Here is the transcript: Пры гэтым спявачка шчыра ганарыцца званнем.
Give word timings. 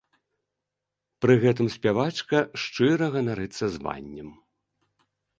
Пры 1.25 1.33
гэтым 1.43 1.67
спявачка 1.73 2.39
шчыра 2.61 3.09
ганарыцца 3.17 3.65
званнем. 3.75 4.29